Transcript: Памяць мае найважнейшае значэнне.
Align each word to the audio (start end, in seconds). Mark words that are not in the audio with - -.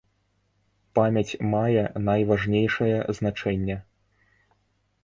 Памяць 0.99 1.39
мае 1.53 1.83
найважнейшае 2.09 2.97
значэнне. 3.21 3.77